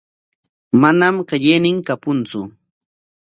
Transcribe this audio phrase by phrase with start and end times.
[0.81, 2.41] Manam qillaynin kapuntsu.